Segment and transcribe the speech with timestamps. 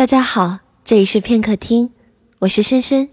[0.00, 1.92] 大家好，这里是片刻听，
[2.38, 3.10] 我是深深。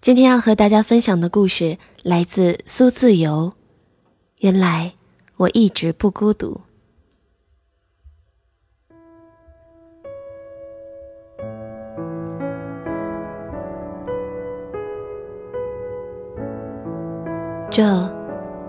[0.00, 3.54] 今天要和大家分享的故事来自苏自由。
[4.38, 4.92] 原来
[5.36, 6.60] 我一直不孤独。
[17.68, 18.08] 这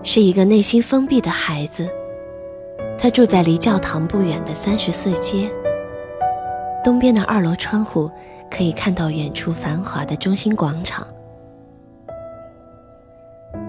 [0.02, 1.88] 是一个内心封闭的孩子，
[2.98, 5.48] 他住在离教堂不远的三十四街。
[6.86, 8.12] 东边的二楼窗户
[8.52, 11.08] 可以看到远处繁华的中心广场，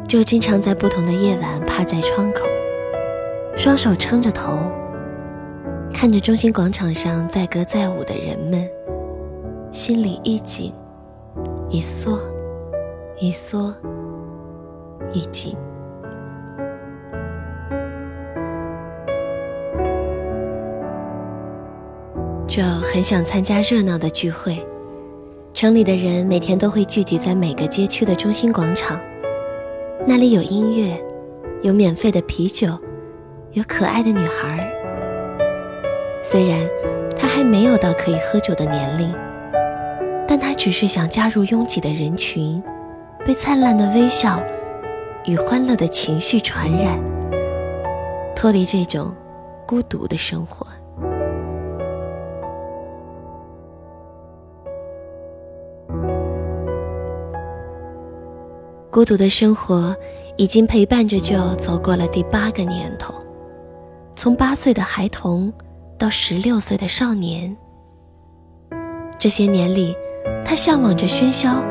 [0.07, 2.43] 就经常在不同的夜晚趴在窗口，
[3.57, 4.59] 双手撑着头，
[5.95, 8.69] 看着中心广场上载歌载舞的人们，
[9.73, 10.75] 心里一紧
[11.71, 12.21] 一缩，
[13.19, 13.75] 一缩
[15.11, 15.57] 一紧。
[22.57, 24.59] 就很想参加热闹的聚会，
[25.53, 28.99] 城里的人每天都会聚集在每个街区的中心广场，
[30.07, 30.99] 那里有音乐，
[31.61, 32.69] 有免费的啤酒，
[33.53, 34.67] 有可爱的女孩。
[36.25, 36.67] 虽然
[37.15, 39.15] 他还没有到可以喝酒的年龄，
[40.27, 42.63] 但他只是想加入拥挤的人群，
[43.27, 44.43] 被灿烂的微笑
[45.27, 46.99] 与欢乐的情绪传染，
[48.35, 49.15] 脱离这种
[49.67, 50.67] 孤独的生活。
[58.97, 59.95] 孤独的生活
[60.39, 63.13] 已经陪伴着就走过了第八个年头，
[64.15, 65.53] 从八岁的孩童
[65.99, 67.55] 到十六岁的少年。
[69.19, 69.95] 这些年里，
[70.47, 71.63] 他向往着喧嚣，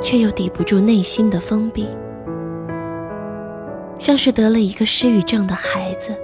[0.00, 1.86] 却又抵不住内心的封闭，
[3.98, 6.18] 像是得了一个失语症的孩子，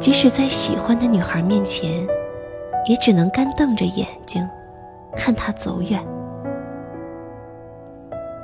[0.00, 2.08] 即使在喜欢的女孩面前，
[2.88, 4.48] 也只能干瞪着眼睛，
[5.14, 6.02] 看她走远。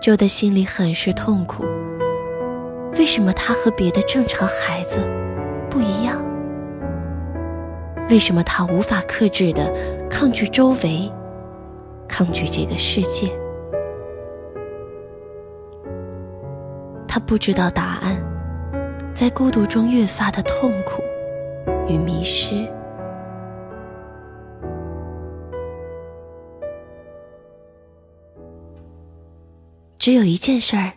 [0.03, 1.65] 周的心里很是痛苦。
[2.99, 4.99] 为什么他和别的正常孩子
[5.71, 6.21] 不一样？
[8.11, 9.73] 为什么他无法克制的
[10.11, 11.09] 抗拒周围，
[12.09, 13.31] 抗拒这个世界？
[17.07, 18.17] 他不知道答案，
[19.15, 21.01] 在孤独中越发的痛苦
[21.87, 22.69] 与迷失。
[30.03, 30.91] 只有一件事儿，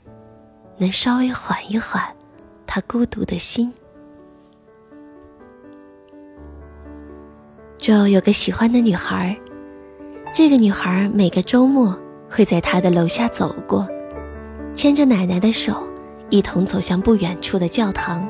[0.80, 2.02] 能稍微缓一缓
[2.66, 3.72] 他孤独的心。
[7.78, 9.38] 就有个喜欢的女孩，
[10.34, 11.96] 这个女孩每个周末
[12.28, 13.88] 会在他的楼下走过，
[14.74, 15.88] 牵着奶奶的手，
[16.32, 18.28] 一同走向不远处的教堂。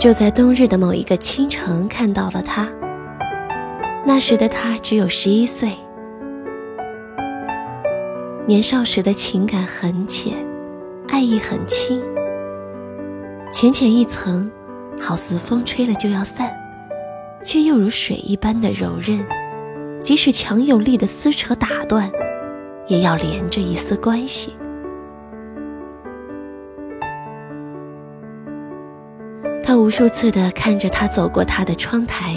[0.00, 2.66] 就在冬日的某一个清晨，看到了她。
[4.02, 5.76] 那时的她只有十一岁。
[8.44, 10.34] 年少时的情感很浅，
[11.08, 12.02] 爱意很轻，
[13.52, 14.50] 浅浅一层，
[15.00, 16.52] 好似风吹了就要散，
[17.44, 19.24] 却又如水一般的柔韧，
[20.02, 22.10] 即使强有力的撕扯打断，
[22.88, 24.56] 也要连着一丝关系。
[29.62, 32.34] 他无数次的看着他走过他的窗台，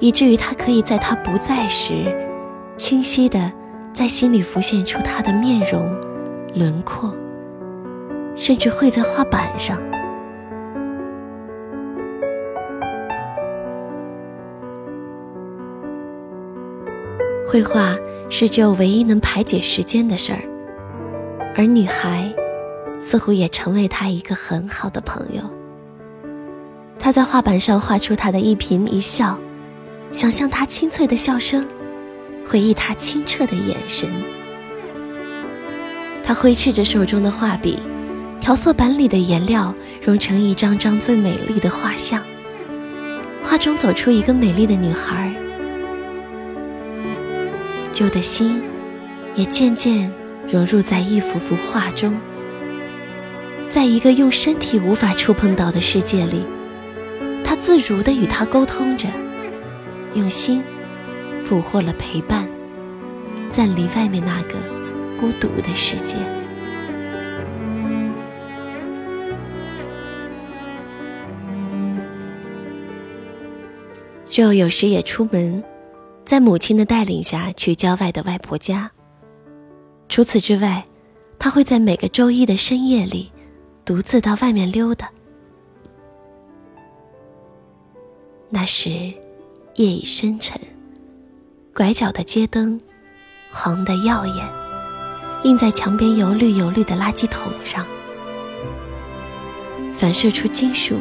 [0.00, 2.12] 以至于他可以在他不在时，
[2.76, 3.52] 清晰的。
[3.92, 5.94] 在心里浮现出他的面容、
[6.54, 7.14] 轮廓，
[8.34, 9.78] 甚至绘在画板上。
[17.46, 17.94] 绘画
[18.30, 20.40] 是就唯一能排解时间的事儿，
[21.54, 22.32] 而女孩
[22.98, 25.42] 似乎也成为他一个很好的朋友。
[26.98, 29.38] 他在画板上画出他的一颦一笑，
[30.10, 31.62] 想象他清脆的笑声。
[32.44, 34.08] 回忆他清澈的眼神，
[36.22, 37.78] 他挥斥着手中的画笔，
[38.40, 42.22] 调色板里的颜料融成一张张最美丽的画像。
[43.42, 45.32] 画中走出一个美丽的女孩，
[47.92, 48.62] 旧的心
[49.34, 50.12] 也渐渐
[50.50, 52.16] 融入在一幅幅画中。
[53.68, 56.44] 在一个用身体无法触碰到的世界里，
[57.42, 59.08] 他自如地与他沟通着，
[60.14, 60.62] 用心。
[61.52, 62.48] 俘获了陪伴，
[63.50, 64.54] 暂离外面那个
[65.20, 66.16] 孤独的世界。
[74.30, 75.62] 就有时也出门，
[76.24, 78.90] 在母亲的带领下去郊外的外婆家。
[80.08, 80.82] 除此之外，
[81.38, 83.30] 他会在每个周一的深夜里，
[83.84, 85.10] 独自到外面溜达。
[88.48, 88.88] 那时
[89.74, 90.58] 夜已深沉，
[91.74, 92.78] 拐角的街灯
[93.50, 94.46] 黄得耀眼，
[95.42, 97.86] 映在墙边油绿油绿的垃圾桶上，
[99.90, 100.98] 反射出金属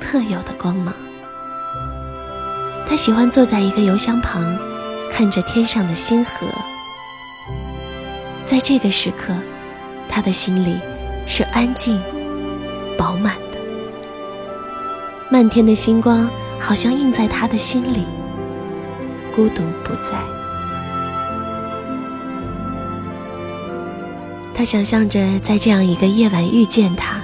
[0.00, 0.94] 特有的光芒。
[2.86, 4.56] 他喜欢坐在一个油箱旁，
[5.10, 6.46] 看着天上的星河。
[8.46, 9.34] 在这个时刻，
[10.08, 10.78] 他的心里
[11.26, 12.00] 是安静、
[12.96, 13.58] 饱满的。
[15.28, 16.30] 漫天的星光
[16.60, 18.06] 好像映在他的心里，
[19.34, 20.12] 孤独不在。
[24.54, 27.20] 他想象着在这样一个夜晚遇见他，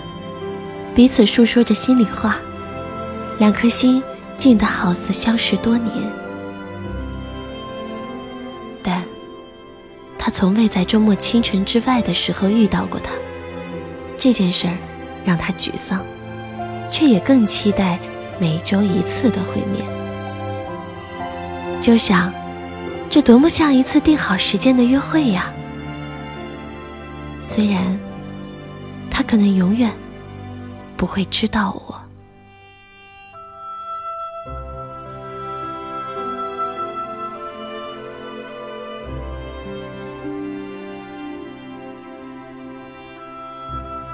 [0.94, 2.36] 彼此诉说着心里话，
[3.38, 4.02] 两颗心。
[4.38, 5.92] 静得好似相识多年，
[8.84, 9.02] 但
[10.16, 13.10] 他从未在周末清晨之外的时候遇到过他。
[14.16, 14.76] 这件事儿
[15.24, 16.06] 让他沮丧，
[16.88, 17.98] 却也更期待
[18.38, 19.97] 每周一次的会面。
[21.88, 22.30] 就想，
[23.08, 25.50] 这多么像一次定好时间的约会呀！
[27.40, 27.98] 虽然
[29.10, 29.90] 他可能永远
[30.98, 31.98] 不会知道我。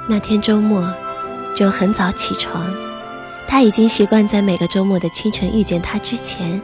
[0.09, 0.89] 那天周末，
[1.57, 2.73] 就很早起床。
[3.49, 6.63] 他已经习惯在每个周末的清晨遇见他之前，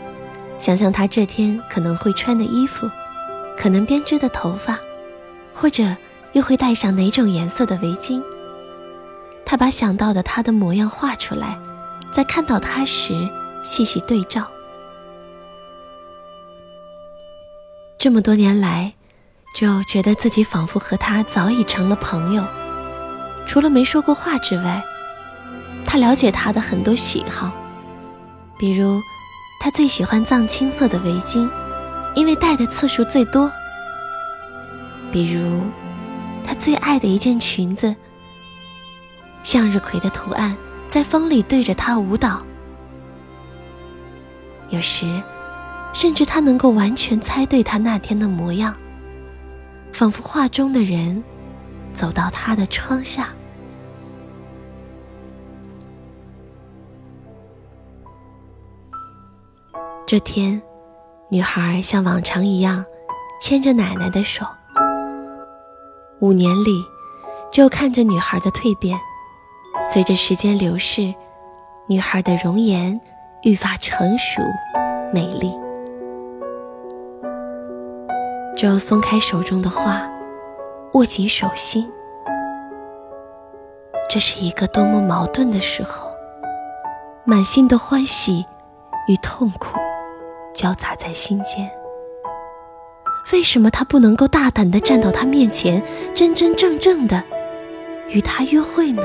[0.61, 2.89] 想象他这天可能会穿的衣服，
[3.57, 4.79] 可能编织的头发，
[5.55, 5.97] 或者
[6.33, 8.23] 又会戴上哪种颜色的围巾。
[9.45, 11.59] 他把想到的他的模样画出来，
[12.13, 13.29] 在看到他时
[13.65, 14.47] 细细对照。
[17.99, 18.93] 这么多年来，
[19.57, 22.45] 就觉得自己仿佛和他早已成了朋友。
[23.47, 24.85] 除了没说过话之外，
[25.87, 27.51] 他了解他的很多喜好，
[28.59, 29.01] 比如
[29.63, 31.47] 他最喜欢藏青色的围巾，
[32.15, 33.47] 因为戴的次数最多；
[35.13, 35.61] 比如
[36.43, 37.95] 他最爱的一件裙子，
[39.43, 40.57] 向日葵的图案
[40.89, 42.39] 在风里对着他舞蹈。
[44.71, 45.05] 有时，
[45.93, 48.75] 甚至他能够完全猜对他那天的模样，
[49.93, 51.23] 仿佛画中的人
[51.93, 53.29] 走到他的窗下。
[60.11, 60.61] 这天，
[61.29, 62.85] 女孩像往常一样
[63.41, 64.45] 牵着奶奶的手。
[66.19, 66.85] 五年里，
[67.53, 68.99] 就看着女孩的蜕变，
[69.87, 71.15] 随着时间流逝，
[71.87, 73.01] 女孩的容颜
[73.45, 74.43] 愈发成熟、
[75.15, 75.57] 美丽。
[78.57, 80.11] 就松开手中的画，
[80.95, 81.89] 握紧手心。
[84.09, 86.11] 这是一个多么矛盾的时候，
[87.23, 88.45] 满心的欢喜
[89.07, 89.79] 与痛苦。
[90.61, 91.71] 交杂在心间。
[93.33, 95.83] 为什么他不能够大胆地站到他面前，
[96.15, 97.25] 真真正正的
[98.11, 99.03] 与他约会呢？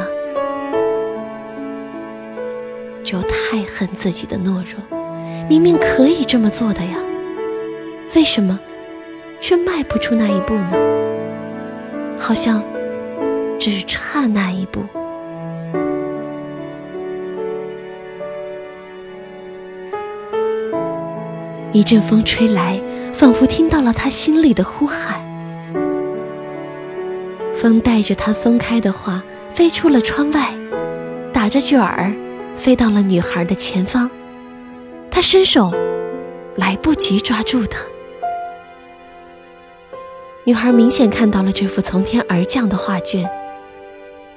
[3.05, 4.75] 就太恨自己的懦弱，
[5.47, 6.97] 明明可以这么做的呀，
[8.17, 8.59] 为什么
[9.39, 10.75] 却迈不出那一步呢？
[12.19, 12.61] 好像
[13.57, 14.81] 只差那一步。
[21.75, 22.79] 一阵风吹来，
[23.11, 25.19] 仿佛听到了他心里的呼喊。
[27.53, 29.21] 风带着他松开的花
[29.53, 30.53] 飞出了窗外，
[31.33, 32.13] 打着卷儿，
[32.55, 34.09] 飞到了女孩的前方。
[35.11, 35.73] 他伸手，
[36.55, 37.81] 来不及抓住她。
[40.45, 43.29] 女孩明显看到了这幅从天而降的画卷，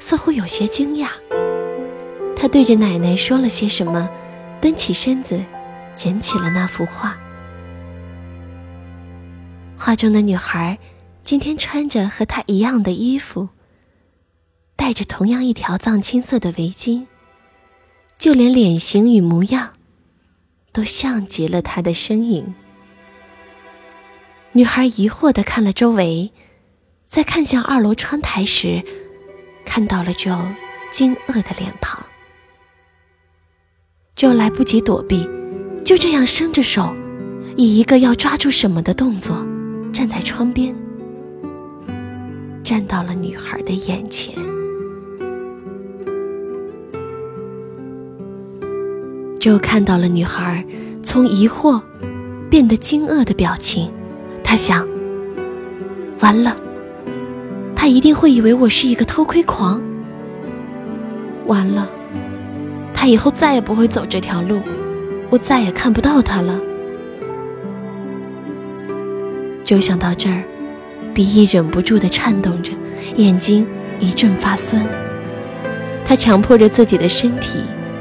[0.00, 1.06] 似乎有些惊讶。
[2.34, 4.10] 她对着奶奶说了些什么，
[4.60, 5.38] 蹲起身子，
[5.94, 7.16] 捡起了那幅画。
[9.78, 10.76] 画中的女孩
[11.22, 13.48] 今天穿着和她一样的衣服，
[14.74, 17.06] 戴着同样一条藏青色的围巾，
[18.18, 19.74] 就连脸型与模样，
[20.72, 22.54] 都像极了她的身影。
[24.52, 26.32] 女孩疑惑地看了周围，
[27.06, 28.82] 在看向二楼窗台时，
[29.64, 30.36] 看到了周
[30.90, 32.04] 惊愕的脸庞，
[34.16, 35.28] 就来不及躲避，
[35.84, 36.96] 就这样伸着手，
[37.56, 39.46] 以一个要抓住什么的动作。
[39.92, 40.74] 站在窗边，
[42.62, 44.34] 站到了女孩的眼前，
[49.40, 50.64] 就看到了女孩
[51.02, 51.80] 从疑惑
[52.48, 53.90] 变得惊愕的表情。
[54.44, 54.88] 他想，
[56.20, 56.56] 完了，
[57.74, 59.82] 他一定会以为我是一个偷窥狂。
[61.46, 61.88] 完了，
[62.94, 64.60] 他以后再也不会走这条路，
[65.30, 66.60] 我再也看不到他了。
[69.68, 70.42] 就想到这儿，
[71.12, 72.72] 鼻翼忍不住的颤动着，
[73.16, 73.66] 眼睛
[74.00, 74.82] 一阵发酸。
[76.06, 77.58] 他强迫着自己的身体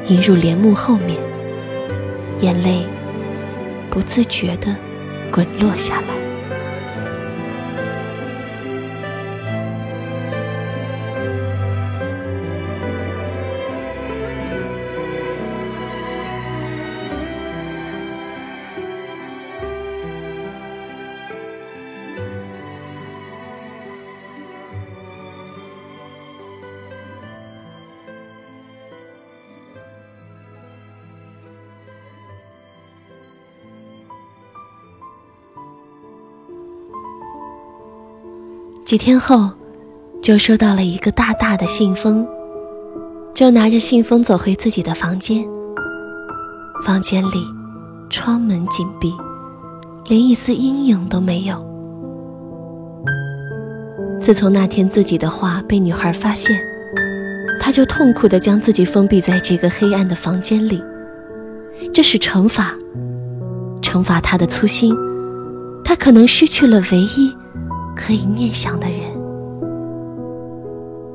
[0.08, 1.18] 引入帘幕后面，
[2.40, 2.86] 眼泪
[3.90, 4.74] 不自觉的
[5.30, 6.27] 滚落下来。
[38.88, 39.50] 几天后，
[40.22, 42.26] 就收到了一个大大的信封，
[43.34, 45.46] 就拿着信封走回自己的房间。
[46.86, 47.46] 房间里，
[48.10, 49.14] 窗门紧闭，
[50.08, 51.68] 连一丝阴影都没有。
[54.22, 56.58] 自从那天自己的话被女孩发现，
[57.60, 60.82] 他就痛苦地将自己封闭在这个黑暗的房间里。
[61.94, 62.74] 这是惩罚，
[63.82, 64.96] 惩罚他的粗心，
[65.84, 67.36] 他可能失去了唯一。
[67.98, 69.00] 可以念想的人，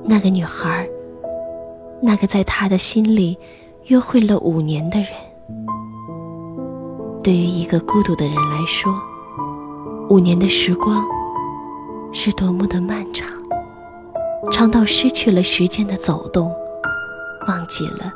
[0.04, 0.86] 那个女孩，
[2.02, 3.38] 那个在他的心里
[3.84, 5.08] 约会了五年的人，
[7.22, 8.92] 对于一个孤独的人来说，
[10.10, 11.06] 五年的时光
[12.12, 13.28] 是多么的漫长，
[14.50, 16.52] 长到失去了时间的走动，
[17.46, 18.12] 忘记了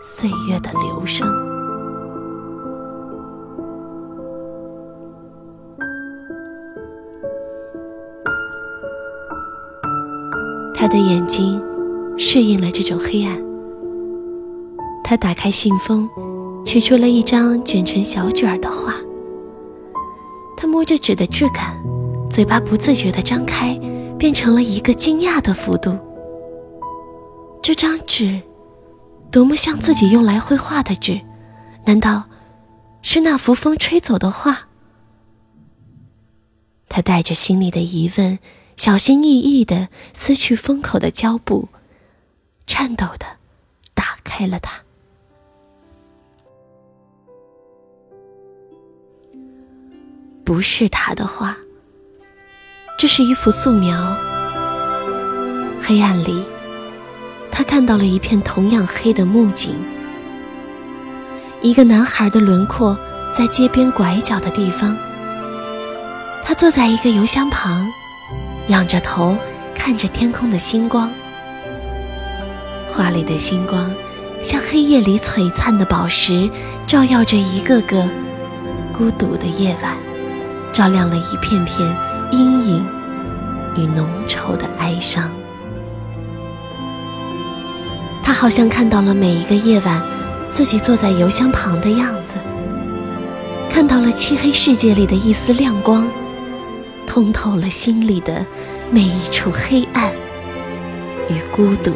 [0.00, 1.49] 岁月的流声。
[10.80, 11.62] 他的眼睛
[12.16, 13.38] 适应了这种黑暗。
[15.04, 16.08] 他打开信封，
[16.64, 18.94] 取出了一张卷成小卷儿的画。
[20.56, 21.76] 他摸着纸的质感，
[22.30, 23.78] 嘴巴不自觉地张开，
[24.18, 25.94] 变成了一个惊讶的幅度。
[27.62, 28.40] 这张纸，
[29.30, 31.20] 多么像自己用来绘画的纸？
[31.84, 32.24] 难道
[33.02, 34.60] 是那幅风吹走的画？
[36.88, 38.38] 他带着心里的疑问。
[38.80, 41.68] 小心翼翼地撕去封口的胶布，
[42.66, 43.26] 颤抖地
[43.92, 44.80] 打开了它。
[50.42, 51.54] 不是他的画，
[52.98, 54.16] 这是一幅素描。
[55.78, 56.42] 黑暗里，
[57.50, 59.74] 他看到了一片同样黑的木景，
[61.60, 62.98] 一个男孩的轮廓
[63.30, 64.96] 在街边拐角的地方。
[66.42, 67.86] 他坐在一个油箱旁。
[68.68, 69.36] 仰着头
[69.74, 71.10] 看着天空的星光，
[72.88, 73.90] 画里的星光
[74.42, 76.48] 像黑夜里璀璨的宝石，
[76.86, 78.08] 照耀着一个个
[78.92, 79.96] 孤独的夜晚，
[80.72, 81.96] 照亮了一片片
[82.30, 82.86] 阴影
[83.76, 85.30] 与浓稠的哀伤。
[88.22, 90.00] 他好像看到了每一个夜晚
[90.52, 92.34] 自己坐在油箱旁的样子，
[93.68, 96.06] 看到了漆黑世界里的一丝亮光。
[97.12, 98.46] 通透了心里的
[98.88, 100.12] 每一处黑暗
[101.28, 101.92] 与孤独，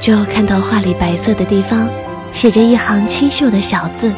[0.00, 1.88] 就看到画里白色的地方
[2.32, 4.12] 写着一行清秀的小字。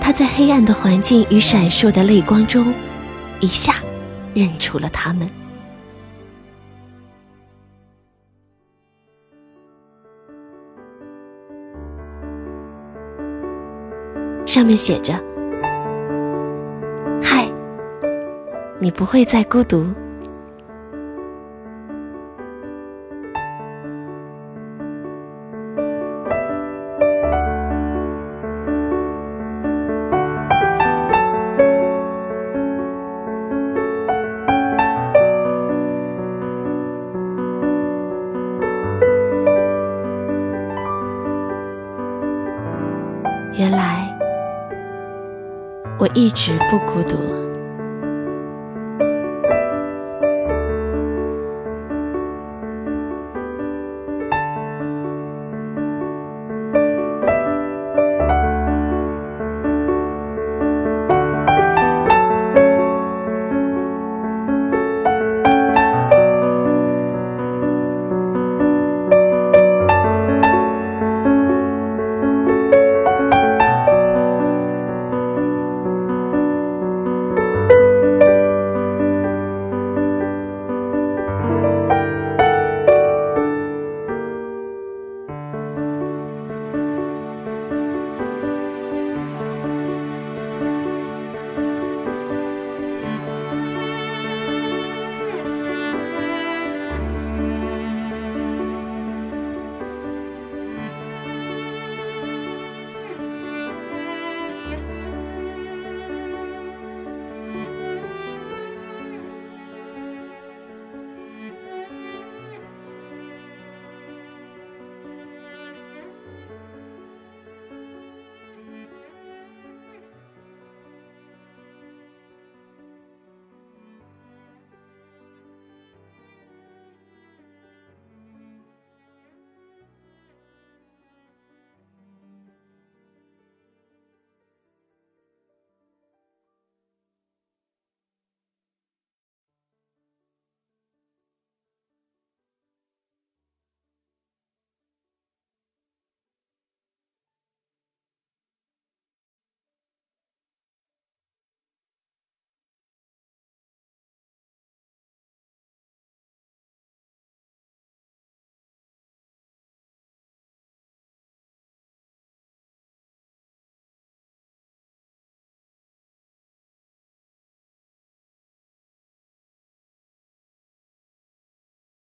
[0.00, 2.72] 他在黑暗的环境与闪烁的泪光中，
[3.38, 3.74] 一下
[4.32, 5.28] 认出了他们。
[14.46, 15.12] 上面写着
[18.78, 19.86] ：“你不会再孤独。”
[43.58, 43.96] 原来。
[45.98, 47.25] 我一直不孤独。